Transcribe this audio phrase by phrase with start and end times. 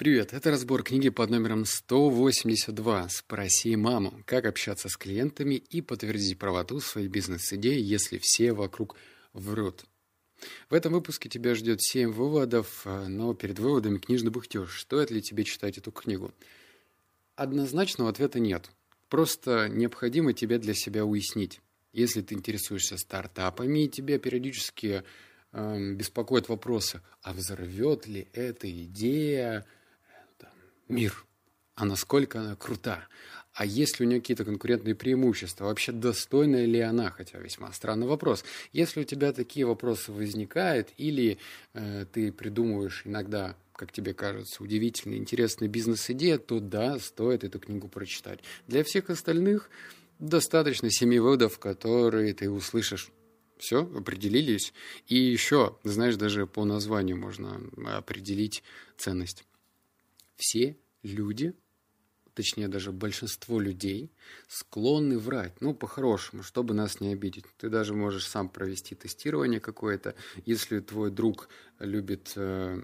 [0.00, 4.14] Привет, это разбор книги под номером 182 «Спроси маму.
[4.24, 8.96] Как общаться с клиентами и подтвердить правоту своей бизнес-идеи, если все вокруг
[9.34, 9.84] врут».
[10.70, 14.80] В этом выпуске тебя ждет 7 выводов, э, но перед выводами книжный бухтеж.
[14.80, 16.32] Стоит ли тебе читать эту книгу?
[17.36, 18.70] Однозначного ответа нет.
[19.10, 21.60] Просто необходимо тебе для себя уяснить.
[21.92, 25.02] Если ты интересуешься стартапами, и тебя периодически
[25.52, 29.66] э, беспокоят вопросы, а взорвет ли эта идея
[30.90, 31.24] мир,
[31.74, 33.06] а насколько она крута,
[33.52, 38.06] а есть ли у нее какие-то конкурентные преимущества, вообще достойна ли она, хотя весьма странный
[38.06, 38.44] вопрос.
[38.72, 41.38] Если у тебя такие вопросы возникают, или
[41.74, 47.88] э, ты придумываешь иногда как тебе кажется, удивительная, интересная бизнес-идея, то да, стоит эту книгу
[47.88, 48.40] прочитать.
[48.66, 49.70] Для всех остальных
[50.18, 53.10] достаточно семи выводов, которые ты услышишь.
[53.56, 54.74] Все, определились.
[55.06, 57.58] И еще, знаешь, даже по названию можно
[57.96, 58.62] определить
[58.98, 59.44] ценность
[60.40, 61.54] все люди,
[62.34, 64.10] точнее даже большинство людей,
[64.48, 65.60] склонны врать.
[65.60, 67.44] Ну, по-хорошему, чтобы нас не обидеть.
[67.58, 70.14] Ты даже можешь сам провести тестирование какое-то.
[70.46, 71.50] Если твой друг
[71.80, 72.82] любит э,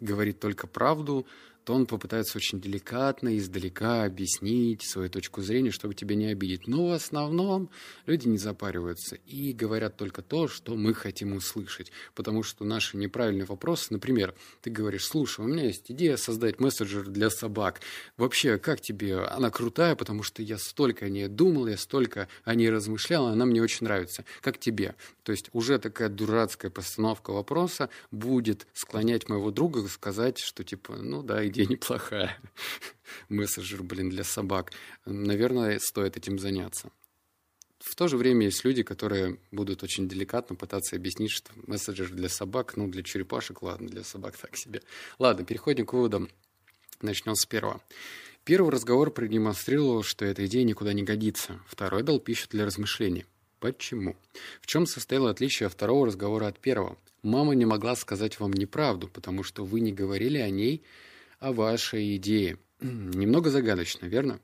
[0.00, 1.26] говорить только правду,
[1.64, 6.66] то он попытается очень деликатно, издалека объяснить свою точку зрения, чтобы тебя не обидеть.
[6.66, 7.70] Но в основном
[8.06, 11.90] люди не запариваются и говорят только то, что мы хотим услышать.
[12.14, 17.08] Потому что наши неправильные вопросы, например, ты говоришь, слушай, у меня есть идея создать мессенджер
[17.08, 17.80] для собак.
[18.18, 19.20] Вообще, как тебе?
[19.20, 23.46] Она крутая, потому что я столько о ней думал, я столько о ней размышлял, она
[23.46, 24.24] мне очень нравится.
[24.42, 24.94] Как тебе?
[25.24, 31.22] То есть уже такая дурацкая постановка вопроса будет склонять моего друга сказать, что типа, ну
[31.22, 32.38] да, идея неплохая.
[33.30, 34.72] Мессенджер, блин, для собак.
[35.06, 36.90] Наверное, стоит этим заняться.
[37.78, 42.28] В то же время есть люди, которые будут очень деликатно пытаться объяснить, что мессенджер для
[42.28, 44.82] собак, ну, для черепашек, ладно, для собак так себе.
[45.18, 46.28] Ладно, переходим к выводам.
[47.00, 47.82] Начнем с первого.
[48.44, 51.60] Первый разговор продемонстрировал, что эта идея никуда не годится.
[51.66, 53.24] Второй дал пищу для размышлений.
[53.64, 54.14] Почему?
[54.60, 56.98] В чем состояло отличие второго разговора от первого?
[57.22, 60.82] Мама не могла сказать вам неправду, потому что вы не говорили о ней,
[61.40, 62.58] о вашей идее.
[62.82, 64.38] Немного загадочно, верно?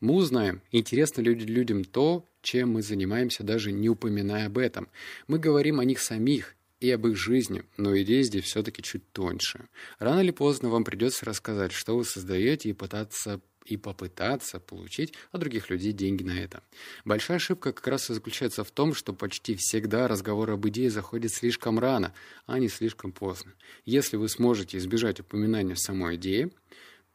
[0.00, 4.88] Мы узнаем, интересно ли людям то, чем мы занимаемся, даже не упоминая об этом.
[5.28, 9.64] Мы говорим о них самих и об их жизни, но идея здесь все-таки чуть тоньше.
[9.98, 15.40] Рано или поздно вам придется рассказать, что вы создаете, и пытаться и попытаться получить от
[15.40, 16.62] других людей деньги на это.
[17.04, 21.32] Большая ошибка как раз и заключается в том, что почти всегда разговор об идее заходит
[21.32, 22.14] слишком рано,
[22.46, 23.52] а не слишком поздно.
[23.84, 26.50] Если вы сможете избежать упоминания самой идеи,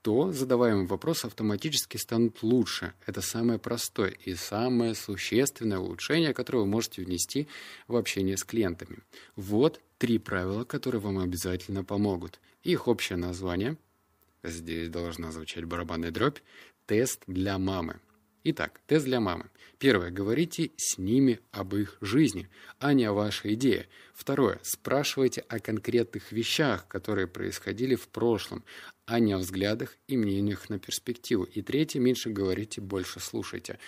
[0.03, 2.93] то задаваемые вопросы автоматически станут лучше.
[3.05, 7.47] Это самое простое и самое существенное улучшение, которое вы можете внести
[7.87, 8.97] в общение с клиентами.
[9.37, 12.39] Вот три правила, которые вам обязательно помогут.
[12.63, 13.77] Их общее название–
[14.43, 16.39] Здесь должна звучать барабанная дробь.
[16.85, 18.01] Тест для мамы.
[18.43, 19.49] Итак, тест для мамы.
[19.79, 20.11] Первое.
[20.11, 23.87] Говорите с ними об их жизни, а не о вашей идее.
[24.13, 24.59] Второе.
[24.63, 28.65] Спрашивайте о конкретных вещах, которые происходили в прошлом,
[29.05, 31.45] а не о взглядах и мнениях на перспективу.
[31.45, 32.01] И третье.
[32.01, 33.79] Меньше говорите, больше слушайте.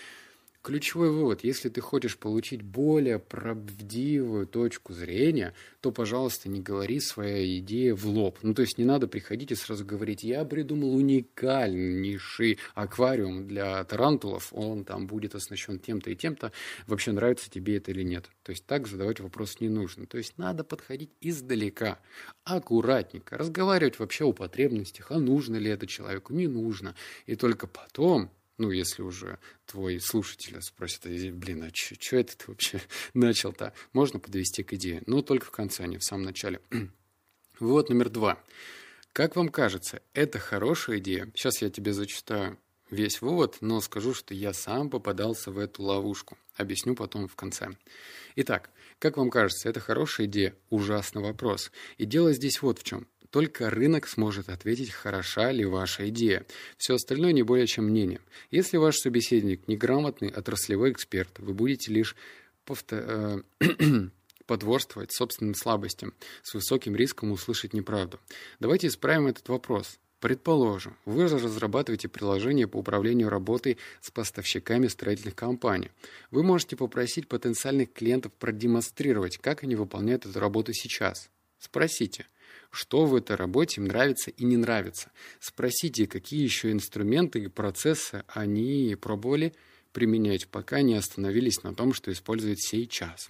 [0.66, 7.60] Ключевой вывод, если ты хочешь получить более правдивую точку зрения, то, пожалуйста, не говори свои
[7.60, 8.40] идеи в лоб.
[8.42, 14.52] Ну, то есть не надо приходить и сразу говорить, я придумал уникальнейший аквариум для тарантулов,
[14.54, 16.52] он там будет оснащен тем-то и тем-то,
[16.88, 18.32] вообще нравится тебе это или нет.
[18.42, 20.08] То есть так задавать вопрос не нужно.
[20.08, 22.00] То есть надо подходить издалека,
[22.44, 26.96] аккуратненько, разговаривать вообще о потребностях, а нужно ли это человеку, не нужно.
[27.28, 32.82] И только потом ну, если уже твой слушатель спросит, блин, а что это ты вообще
[33.14, 33.74] начал-то?
[33.94, 36.62] Можно подвести к идее, но только в конце, а не в самом начале.
[37.60, 38.44] Вот номер два.
[39.14, 41.32] Как вам кажется, это хорошая идея?
[41.36, 46.38] Сейчас я тебе зачитаю весь вывод, но скажу, что я сам попадался в эту ловушку.
[46.56, 47.70] Объясню потом в конце.
[48.36, 50.56] Итак, как вам кажется, это хорошая идея?
[50.70, 51.72] Ужасный вопрос.
[51.98, 53.08] И дело здесь вот в чем.
[53.36, 56.46] Только рынок сможет ответить, хороша ли ваша идея.
[56.78, 58.22] Все остальное не более чем мнение.
[58.50, 62.16] Если ваш собеседник неграмотный отраслевой эксперт, вы будете лишь
[62.64, 63.04] повтор...
[63.06, 63.42] Э,
[64.46, 68.22] подворствовать собственным слабостям с высоким риском услышать неправду.
[68.62, 70.00] Давайте исправим этот вопрос.
[70.22, 75.92] Предположим, вы разрабатываете приложение по управлению работой с поставщиками строительных компаний.
[76.32, 81.30] Вы можете попросить потенциальных клиентов продемонстрировать, как они выполняют эту работу сейчас.
[81.60, 82.28] Спросите,
[82.76, 85.12] что в этой работе им нравится и не нравится.
[85.40, 89.54] Спросите, какие еще инструменты и процессы они пробовали
[89.94, 93.30] применять, пока не остановились на том, что используют сейчас.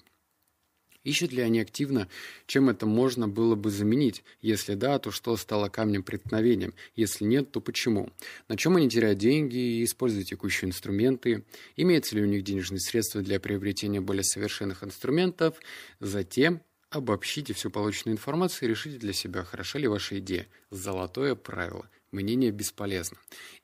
[1.04, 2.10] Ищут ли они активно,
[2.48, 4.24] чем это можно было бы заменить?
[4.42, 6.74] Если да, то что стало камнем преткновением?
[6.96, 8.10] Если нет, то почему?
[8.48, 11.46] На чем они теряют деньги и используют текущие инструменты?
[11.76, 15.60] Имеется ли у них денежные средства для приобретения более совершенных инструментов?
[16.00, 16.62] Затем
[16.96, 20.48] обобщите всю полученную информацию и решите для себя, хороша ли ваша идея.
[20.72, 21.90] Золотое правило.
[22.12, 23.18] Мнение бесполезно.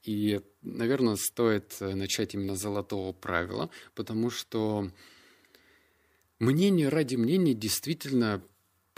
[0.03, 4.91] И, наверное, стоит э, начать именно с золотого правила, потому что
[6.41, 8.41] Мнение ради мнения действительно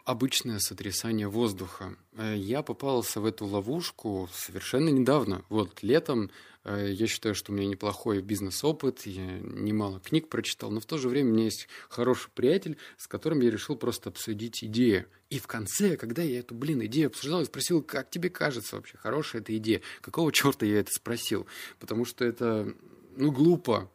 [0.05, 1.95] обычное сотрясание воздуха.
[2.13, 5.43] Э, я попался в эту ловушку совершенно недавно.
[5.49, 6.29] Вот летом
[6.63, 10.97] э, я считаю, что у меня неплохой бизнес-опыт, я немало книг прочитал, но в то
[10.97, 15.05] же время у меня есть хороший приятель, с которым я решил просто обсудить идею.
[15.29, 18.97] И в конце, когда я эту, блин, идею обсуждал, я спросил, как тебе кажется вообще,
[18.97, 19.81] хорошая эта идея?
[20.01, 21.47] Какого черта я это спросил?
[21.79, 22.73] Потому что это,
[23.15, 23.89] ну, глупо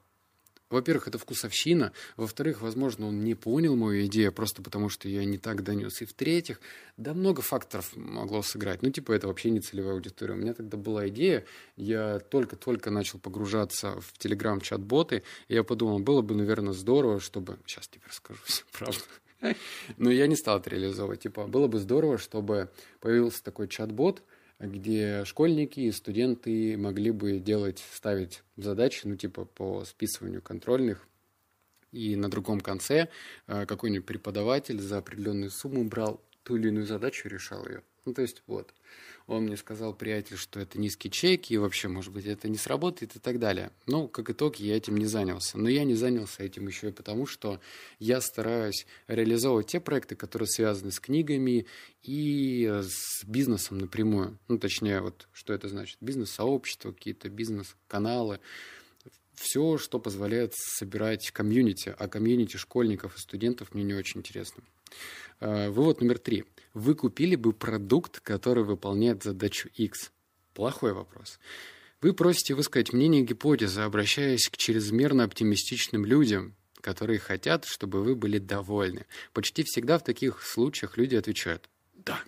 [0.70, 1.92] во-первых, это вкусовщина.
[2.16, 6.02] Во-вторых, возможно, он не понял мою идею просто потому, что я не так донес.
[6.02, 6.60] И в-третьих,
[6.96, 8.82] да много факторов могло сыграть.
[8.82, 10.34] Ну, типа, это вообще не целевая аудитория.
[10.34, 11.44] У меня тогда была идея,
[11.76, 17.58] я только-только начал погружаться в телеграм-чат-боты, и я подумал, было бы, наверное, здорово, чтобы...
[17.66, 19.00] Сейчас тебе расскажу всю правду.
[19.96, 21.20] Но я не стал это реализовывать.
[21.20, 24.22] Типа, было бы здорово, чтобы появился такой чат-бот,
[24.58, 31.06] где школьники и студенты могли бы делать, ставить задачи, ну, типа по списыванию контрольных,
[31.92, 33.08] и на другом конце
[33.46, 37.82] э, какой-нибудь преподаватель за определенную сумму брал ту или иную задачу и решал ее.
[38.04, 38.74] Ну, то есть, вот.
[39.28, 43.14] Он мне сказал, приятель, что это низкий чек, и вообще, может быть, это не сработает
[43.14, 43.70] и так далее.
[43.86, 45.58] Ну, как итог, я этим не занялся.
[45.58, 47.60] Но я не занялся этим еще и потому, что
[47.98, 51.66] я стараюсь реализовывать те проекты, которые связаны с книгами
[52.02, 54.38] и с бизнесом напрямую.
[54.48, 55.98] Ну, точнее, вот что это значит.
[56.00, 58.40] Бизнес-сообщество, какие-то бизнес-каналы
[59.34, 64.64] все, что позволяет собирать комьюнити, а комьюнити школьников и студентов мне не очень интересно.
[65.40, 66.44] Э, вывод номер три.
[66.74, 70.12] Вы купили бы продукт, который выполняет задачу X?
[70.54, 71.38] Плохой вопрос.
[72.00, 78.38] Вы просите высказать мнение гипотезы, обращаясь к чрезмерно оптимистичным людям, которые хотят, чтобы вы были
[78.38, 79.06] довольны.
[79.32, 82.22] Почти всегда в таких случаях люди отвечают «да».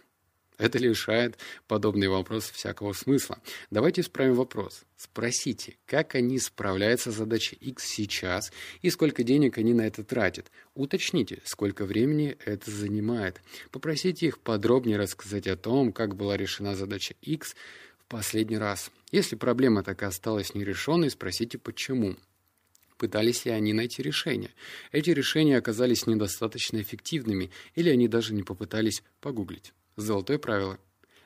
[0.61, 3.39] Это лишает подобные вопросы всякого смысла.
[3.71, 4.83] Давайте исправим вопрос.
[4.95, 8.53] Спросите, как они справляются с задачей X сейчас
[8.83, 10.53] и сколько денег они на это тратят.
[10.75, 13.41] Уточните, сколько времени это занимает.
[13.71, 17.57] Попросите их подробнее рассказать о том, как была решена задача X
[17.99, 18.91] в последний раз.
[19.13, 22.17] Если проблема так и осталась нерешенной, спросите почему
[22.99, 24.51] пытались ли они найти решение.
[24.93, 29.73] Эти решения оказались недостаточно эффективными, или они даже не попытались погуглить.
[30.01, 30.79] Золотое правило.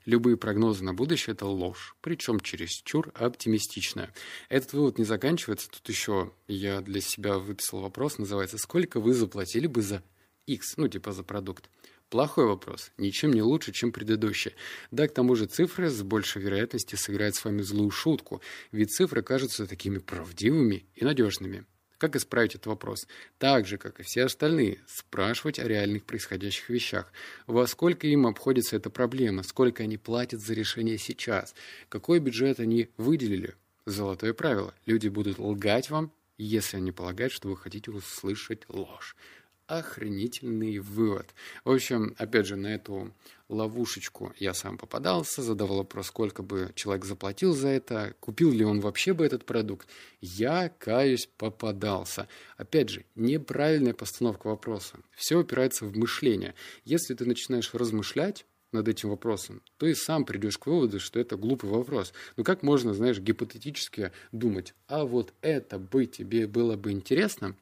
[0.04, 4.12] Любые прогнозы на будущее– это ложь, причем чересчур оптимистичная.
[4.48, 5.70] Этот вывод не заканчивается.
[5.70, 10.02] Тут еще я для себя выписал вопрос, называется «Сколько вы заплатили бы за
[10.46, 11.70] X?» Ну, типа за продукт.
[12.10, 12.90] Плохой вопрос.
[12.98, 14.54] Ничем не лучше, чем предыдущий.
[14.90, 18.42] Да, к тому же цифры с большей вероятностью сыграют с вами злую шутку,
[18.72, 21.64] ведь цифры кажутся такими правдивыми и надежными.
[22.04, 23.08] Как исправить этот вопрос?
[23.38, 27.10] Так же, как и все остальные, спрашивать о реальных происходящих вещах.
[27.46, 29.42] Во сколько им обходится эта проблема?
[29.42, 31.54] Сколько они платят за решение сейчас?
[31.88, 33.54] Какой бюджет они выделили?
[33.86, 34.74] Золотое правило.
[34.84, 39.16] Люди будут лгать вам, если они полагают, что вы хотите услышать ложь
[39.66, 41.34] охренительный вывод.
[41.64, 43.12] В общем, опять же, на эту
[43.48, 48.80] ловушечку я сам попадался, задавал вопрос, сколько бы человек заплатил за это, купил ли он
[48.80, 49.88] вообще бы этот продукт.
[50.20, 52.28] Я, каюсь, попадался.
[52.56, 54.98] Опять же, неправильная постановка вопроса.
[55.16, 56.54] Все опирается в мышление.
[56.84, 61.36] Если ты начинаешь размышлять, над этим вопросом, то и сам придешь к выводу, что это
[61.36, 62.12] глупый вопрос.
[62.36, 67.56] Ну как можно, знаешь, гипотетически думать, а вот это бы тебе было бы интересно,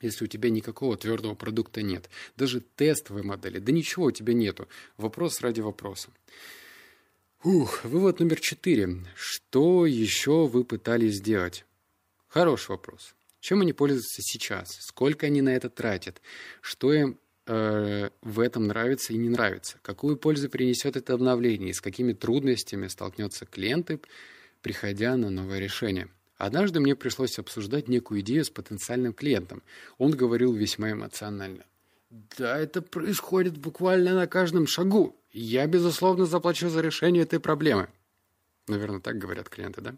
[0.00, 2.08] если у тебя никакого твердого продукта нет.
[2.36, 4.68] Даже тестовой модели, да ничего у тебя нету.
[4.96, 6.10] Вопрос ради вопроса.
[7.44, 9.04] Ух, вывод номер четыре.
[9.14, 11.64] Что еще вы пытались сделать?
[12.28, 13.14] Хороший вопрос.
[13.40, 14.76] Чем они пользуются сейчас?
[14.80, 16.20] Сколько они на это тратят?
[16.60, 19.78] Что им э, в этом нравится и не нравится?
[19.82, 21.70] Какую пользу принесет это обновление?
[21.70, 24.00] И с какими трудностями столкнется клиенты,
[24.62, 26.08] приходя на новое решение?
[26.36, 29.62] Однажды мне пришлось обсуждать некую идею с потенциальным клиентом.
[29.98, 31.64] Он говорил весьма эмоционально.
[32.38, 35.16] «Да, это происходит буквально на каждом шагу.
[35.32, 37.88] Я, безусловно, заплачу за решение этой проблемы».
[38.68, 39.94] Наверное, так говорят клиенты, да?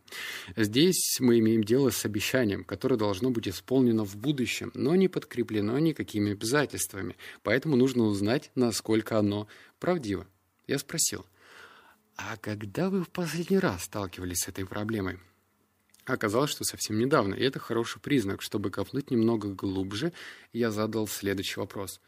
[0.55, 5.79] Здесь мы имеем дело с обещанием, которое должно быть исполнено в будущем, но не подкреплено
[5.79, 7.17] никакими обязательствами.
[7.43, 9.49] Поэтому нужно узнать, насколько оно
[9.81, 10.27] правдиво.
[10.67, 11.25] Я спросил,
[12.17, 15.19] а когда вы в последний раз сталкивались с этой проблемой?
[16.09, 18.41] Оказалось, что совсем недавно, и это хороший признак.
[18.41, 20.15] Чтобы копнуть немного глубже,
[20.55, 22.01] я задал следующий вопрос.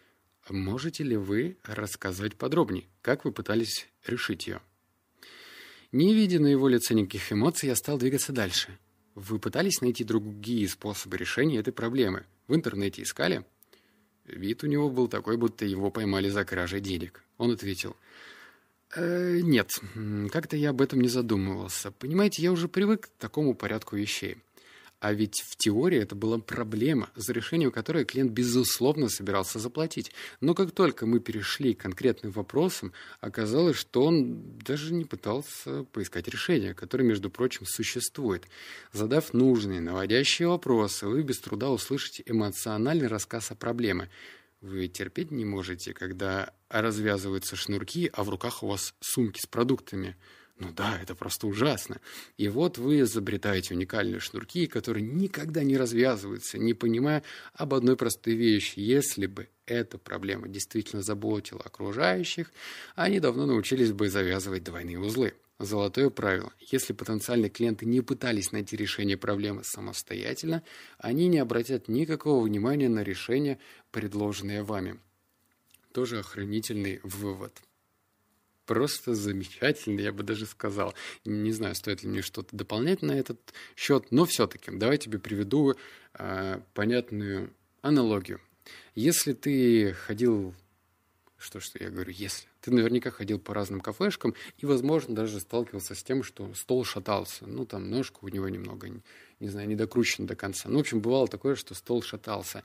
[0.49, 4.63] Можете ли вы рассказать подробнее, как вы пытались решить ее?
[5.93, 8.79] Не видя на его лице никаких эмоций, я стал двигаться дальше.
[9.15, 12.25] Вы пытались найти другие способы решения этой проблемы?
[12.49, 13.45] В интернете искали?
[14.25, 17.23] Вид у него был такой, будто его поймали за кражей денег.
[17.37, 17.97] Он ответил,
[18.95, 19.81] э, «Нет,
[20.31, 21.91] как-то я об этом не задумывался.
[21.91, 24.39] Понимаете, я уже привык к такому порядку вещей.
[25.01, 30.13] А ведь в теории это была проблема, за решение которой клиент безусловно собирался заплатить.
[30.43, 32.93] Но как только мы перешли к конкретным вопросам,
[33.23, 38.45] оказалось, что он даже не пытался поискать решение, которое, между прочим, существует.
[38.93, 44.11] Задав нужные, наводящие вопросы, вы без труда услышите эмоциональный рассказ о проблеме.
[44.61, 50.17] Вы терпеть не можете, когда развязываются шнурки, а в руках у вас сумки с продуктами–
[50.61, 52.01] ну да, это просто ужасно.
[52.37, 57.23] И вот вы изобретаете уникальные шнурки, которые никогда не развязываются, не понимая
[57.55, 58.79] об одной простой вещи.
[58.79, 62.53] Если бы эта проблема действительно заботила окружающих,
[62.95, 65.33] они давно научились бы завязывать двойные узлы.
[65.61, 66.55] Золотое правило.
[66.59, 70.63] Если потенциальные клиенты не пытались найти решение проблемы самостоятельно,
[70.97, 73.59] они не обратят никакого внимания на решение,
[73.91, 74.99] предложенное вами.
[75.93, 77.61] Тоже охранительный вывод
[78.65, 80.95] просто замечательный, я бы даже сказал.
[81.25, 85.75] Не знаю, стоит ли мне что-то дополнять на этот счет, но все-таки давай тебе приведу
[86.15, 87.53] э, понятную
[87.83, 88.41] аналогию.
[88.95, 90.55] Если ты ходил
[91.41, 92.47] что, что я говорю, если.
[92.61, 97.47] Ты наверняка ходил по разным кафешкам и, возможно, даже сталкивался с тем, что стол шатался.
[97.47, 99.01] Ну, там ножка у него немного, не,
[99.41, 100.69] не знаю, не докручена до конца.
[100.69, 102.63] Ну, в общем, бывало такое, что стол шатался.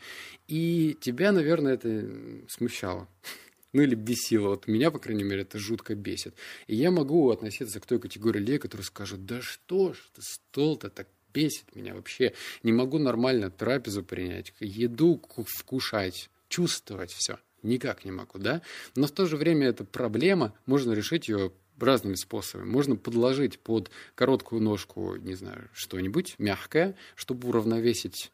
[0.47, 2.05] И тебя, наверное, это
[2.49, 3.07] смущало
[3.73, 4.49] ну или бесило.
[4.49, 6.35] Вот меня, по крайней мере, это жутко бесит.
[6.67, 11.07] И я могу относиться к той категории людей, которые скажут, да что ж, стол-то так
[11.33, 12.33] бесит меня вообще.
[12.63, 17.37] Не могу нормально трапезу принять, еду вкушать, чувствовать все.
[17.65, 18.61] Никак не могу, да?
[18.95, 22.69] Но в то же время это проблема, можно решить ее разными способами.
[22.69, 28.31] Можно подложить под короткую ножку, не знаю, что-нибудь мягкое, чтобы уравновесить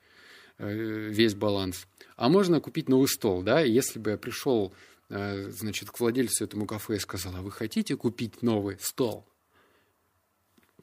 [0.60, 1.88] э, весь баланс.
[2.18, 4.74] А можно купить новый стол, да, если бы я пришел
[5.14, 9.28] Э, значит, к владельцу этому кафе и сказал, а вы хотите купить новый стол?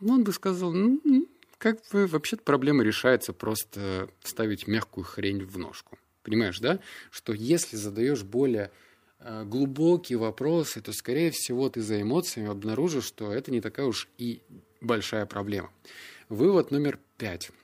[0.00, 1.26] Ну, он бы сказал, ну,
[1.56, 5.98] как бы вообще-то проблема решается просто ставить мягкую хрень в ножку.
[6.22, 6.80] Понимаешь, да?
[7.10, 8.70] Что если задаешь более
[9.20, 14.08] э, глубокие вопросы, то, скорее всего, ты за эмоциями обнаружишь, что это не такая уж
[14.18, 14.42] и
[14.80, 15.70] большая проблема.
[16.28, 17.50] Вывод номер пять–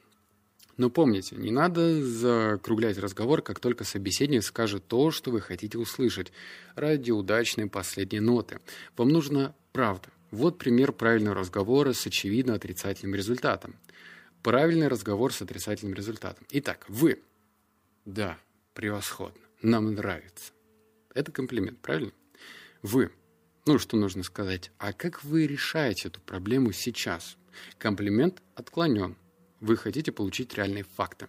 [0.76, 6.32] но помните, не надо закруглять разговор, как только собеседник скажет то, что вы хотите услышать,
[6.74, 8.58] ради удачной последней ноты.
[8.96, 10.08] Вам нужна правда.
[10.30, 13.76] Вот пример правильного разговора с очевидно отрицательным результатом.
[14.42, 16.44] Правильный разговор с отрицательным результатом.
[16.50, 17.22] Итак, вы.
[18.04, 18.38] Да,
[18.74, 19.40] превосходно.
[19.62, 20.52] Нам нравится.
[21.14, 22.12] Это комплимент, правильно?
[22.82, 23.10] Вы.
[23.66, 24.70] Ну, что нужно сказать?
[24.78, 27.38] А как вы решаете эту проблему сейчас?
[27.78, 29.16] Комплимент отклонен.
[29.60, 31.28] Вы хотите получить реальные факты.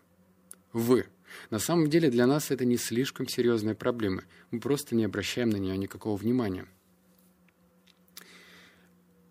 [0.74, 1.06] Вы.
[1.50, 4.24] На самом деле для нас это не слишком серьезная проблема.
[4.52, 6.68] Мы просто не обращаем на нее никакого внимания.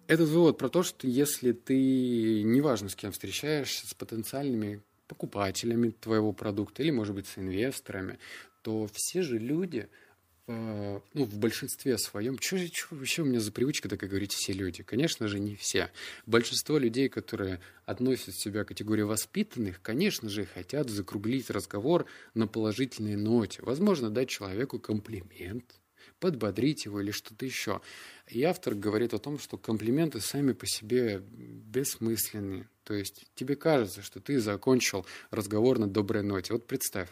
[0.06, 6.32] Этот вывод про то, что если ты, неважно с кем встречаешься, с потенциальными покупателями твоего
[6.32, 8.18] продукта или, может быть, с инвесторами,
[8.62, 9.88] то все же люди–
[10.46, 12.58] ну, в большинстве своем, что
[12.90, 14.82] вообще у меня за привычка такая говорить все люди?
[14.82, 15.90] Конечно же, не все.
[16.26, 23.16] Большинство людей, которые относят себя к категории воспитанных, конечно же, хотят закруглить разговор на положительной
[23.16, 23.62] ноте.
[23.62, 25.80] Возможно, дать человеку комплимент,
[26.25, 27.83] подбодрить его или что-то еще.
[28.28, 32.66] И автор говорит о том, что комплименты сами по себе бессмысленны.
[32.85, 36.54] То есть тебе кажется, что ты закончил разговор на доброй ноте.
[36.54, 37.11] Вот представь,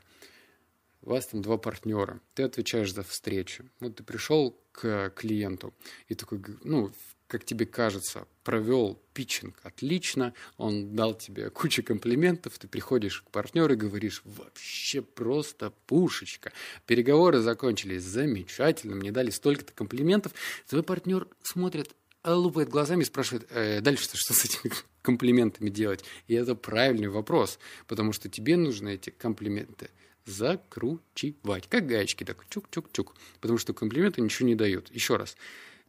[1.03, 3.69] у вас там два партнера, ты отвечаешь за встречу.
[3.81, 5.75] Вот ты пришел к клиенту
[6.09, 6.91] и такой, ну,
[7.33, 13.73] как тебе кажется, провел питчинг отлично, он дал тебе кучу комплиментов, ты приходишь к партнеру
[13.73, 16.53] и говоришь, вообще просто пушечка.
[16.85, 20.35] Переговоры закончились замечательно, мне дали столько-то комплиментов.
[20.69, 24.71] Твой партнер смотрит, лупает глазами и спрашивает, э, дальше что, что с этими
[25.01, 26.05] комплиментами делать?
[26.29, 29.89] И это правильный вопрос, потому что тебе нужны эти комплименты–
[30.25, 31.67] закручивать.
[31.69, 33.15] Как гаечки, так чук-чук-чук.
[33.41, 34.91] Потому что комплименты ничего не дают.
[34.91, 35.37] Еще раз.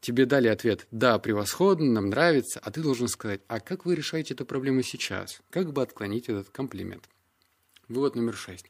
[0.03, 4.33] Тебе дали ответ «да, превосходно, нам нравится», а ты должен сказать «а как вы решаете
[4.33, 7.07] эту проблему сейчас?» Как бы отклонить этот комплимент?
[7.87, 8.69] Вывод номер шесть.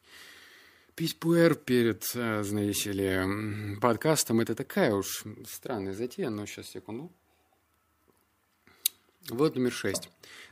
[0.93, 7.11] Пить пуэр перед, э, знаете ли, подкастом– это такая уж странная затея, но сейчас, секунду.
[9.27, 10.09] Вот номер шесть.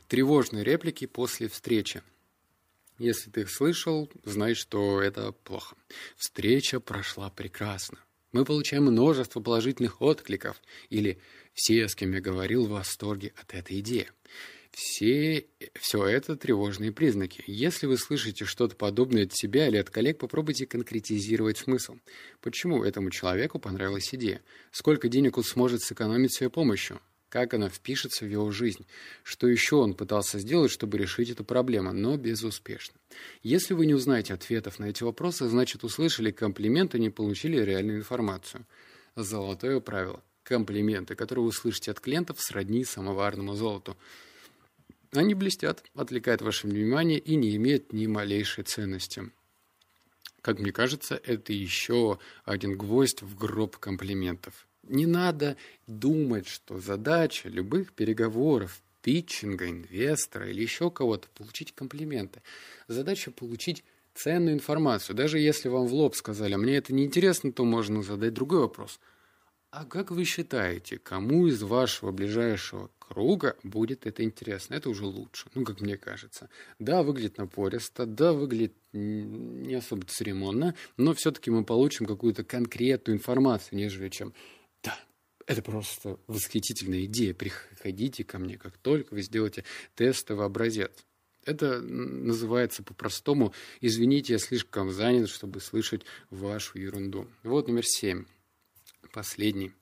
[0.08, 2.02] Тревожные реплики после встречи.
[2.98, 5.76] Если ты их слышал, знай, что это плохо.
[6.16, 7.98] Встреча прошла прекрасно.
[8.32, 11.18] Мы получаем множество положительных откликов или
[11.52, 14.08] «все, с кем я говорил, в восторге от этой идеи».
[14.72, 17.44] Все, все это тревожные признаки.
[17.46, 21.98] Если вы слышите что-то подобное от себя или от коллег, попробуйте конкретизировать смысл.
[22.40, 24.40] Почему этому человеку понравилась идея?
[24.70, 27.02] Сколько денег он сможет сэкономить своей помощью?
[27.32, 28.84] Как она впишется в его жизнь?
[29.22, 32.94] Что еще он пытался сделать, чтобы решить эту проблему, но безуспешно?
[33.42, 38.66] Если вы не узнаете ответов на эти вопросы, значит услышали комплименты, не получили реальную информацию.
[39.16, 40.22] Золотое правило.
[40.42, 43.96] Комплименты, которые вы услышите от клиентов, сродни самоварному золоту.
[45.12, 49.30] Они блестят, отвлекают ваше внимание и не имеют ни малейшей ценности.
[50.42, 54.66] Как мне кажется, это еще один гвоздь в гроб комплиментов.
[54.82, 62.42] Не надо думать, что задача любых переговоров, питчинга, инвестора или еще кого-то получить комплименты.
[62.88, 63.84] Задача получить
[64.14, 65.16] ценную информацию.
[65.16, 69.00] Даже если вам в лоб сказали, мне это не интересно, то можно задать другой вопрос–
[69.72, 74.74] а как вы считаете, кому из вашего ближайшего круга будет это интересно?
[74.74, 76.50] Это уже лучше, ну, как мне кажется.
[76.78, 83.78] Да, выглядит напористо, да, выглядит не особо церемонно, но все-таки мы получим какую-то конкретную информацию,
[83.78, 84.34] нежели чем «да,
[85.46, 90.92] это просто восхитительная идея, приходите ко мне, как только вы сделаете тестовый образец».
[91.44, 97.28] Это называется по-простому «извините, я слишком занят, чтобы слышать вашу ерунду».
[97.42, 98.26] Вот номер семь
[99.12, 99.72] последний.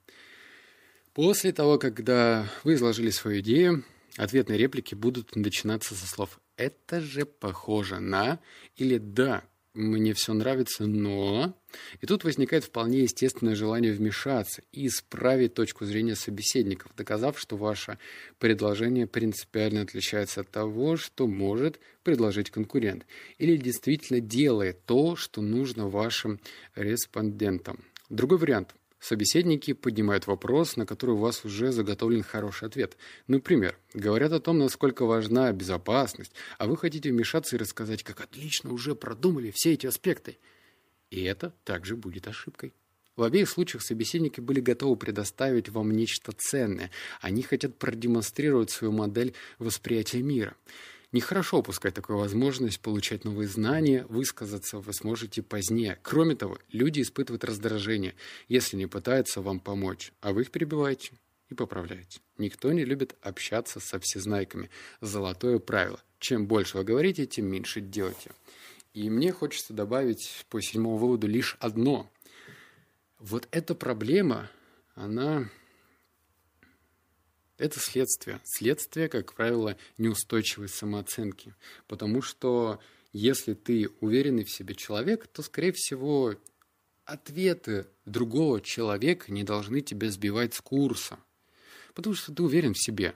[1.13, 3.85] После того, когда вы изложили свою идею,
[4.17, 8.41] ответные реплики будут начинаться со слов «это же похоже на»
[8.77, 11.55] или «да, мне все нравится, но...»
[12.01, 17.99] И тут возникает вполне естественное желание вмешаться и исправить точку зрения собеседников, доказав, что ваше
[18.39, 23.07] предложение принципиально отличается от того, что может предложить конкурент,
[23.39, 26.41] или действительно делает то, что нужно вашим
[26.75, 27.85] респондентам.
[28.09, 28.75] Другой вариант.
[29.01, 32.99] Собеседники поднимают вопрос, на который у вас уже заготовлен хороший ответ.
[33.27, 38.73] Например, говорят о том, насколько важна безопасность, а вы хотите вмешаться и рассказать, как отлично
[38.73, 40.37] уже продумали все эти аспекты.
[41.11, 42.75] И это также будет ошибкой.
[43.17, 46.91] В обеих случаях собеседники были готовы предоставить вам нечто ценное.
[47.23, 50.55] Они хотят продемонстрировать свою модель восприятия мира.
[51.13, 55.99] Нехорошо упускать такую возможность получать новые знания, высказаться вы сможете позднее.
[56.03, 58.15] Кроме того, люди испытывают раздражение,
[58.47, 61.13] если не пытаются вам помочь, а вы их перебиваете
[61.49, 62.21] и поправляете.
[62.39, 64.71] Никто не любит общаться со всезнайками.
[65.01, 66.01] Золотое правило.
[66.21, 68.31] Чем больше вы говорите, тем меньше делайте.
[68.95, 72.09] И мне хочется добавить по седьмому выводу лишь одно.
[73.19, 74.49] Вот эта проблема,
[74.95, 75.51] она
[77.61, 78.41] это следствие.
[78.45, 81.55] Следствие, как правило, неустойчивой самооценки.
[81.87, 82.81] Потому что
[83.13, 86.35] если ты уверенный в себе человек, то, скорее всего,
[87.05, 91.19] ответы другого человека не должны тебя сбивать с курса.
[91.95, 93.15] Потому что ты уверен в себе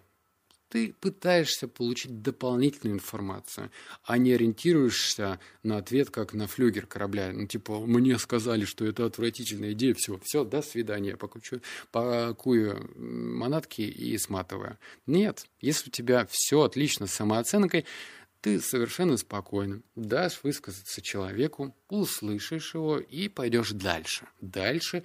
[0.75, 3.71] ты пытаешься получить дополнительную информацию,
[4.03, 7.31] а не ориентируешься на ответ, как на флюгер корабля.
[7.33, 11.61] Ну, типа, мне сказали, что это отвратительная идея, все, все, до свидания, покучу,
[11.93, 14.77] пакую манатки и сматываю.
[15.07, 17.85] Нет, если у тебя все отлично с самооценкой,
[18.41, 24.27] ты совершенно спокойно дашь высказаться человеку, услышишь его и пойдешь дальше.
[24.41, 25.05] Дальше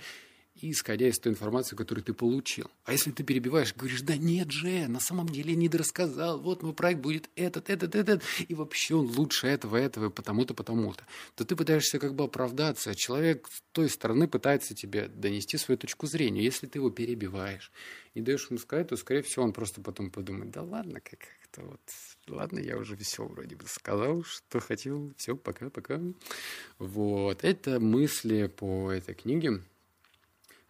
[0.61, 2.69] исходя из той информации, которую ты получил.
[2.85, 6.73] А если ты перебиваешь, говоришь, да нет же, на самом деле не дорассказал, вот мой
[6.73, 11.03] проект будет этот, этот, этот, и вообще он лучше этого, этого, потому-то, потому-то,
[11.35, 15.77] то ты пытаешься как бы оправдаться, а человек с той стороны пытается тебе донести свою
[15.77, 16.43] точку зрения.
[16.43, 17.71] Если ты его перебиваешь
[18.13, 21.81] и даешь ему сказать, то, скорее всего, он просто потом подумает, да ладно, как-то вот,
[22.27, 26.01] ладно, я уже весел вроде бы сказал, что хотел, все, пока-пока.
[26.77, 29.61] Вот, это мысли по этой книге.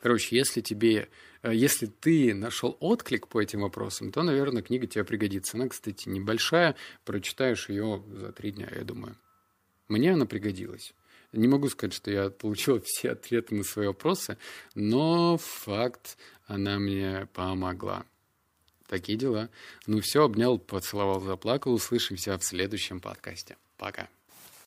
[0.01, 1.09] Короче, если тебе,
[1.43, 5.57] э, если ты нашел отклик по этим вопросам, то, наверное, книга тебе пригодится.
[5.57, 9.15] Она, кстати, небольшая, прочитаешь ее за три дня, я думаю.
[9.87, 10.93] Мне она пригодилась.
[11.31, 14.37] Не могу сказать, что я получил все ответы на свои вопросы,
[14.75, 18.05] но факт, она мне помогла.
[18.87, 19.49] Такие дела.
[19.85, 21.73] Ну все, обнял, поцеловал, заплакал.
[21.73, 23.55] Услышимся в следующем подкасте.
[23.77, 24.09] Пока.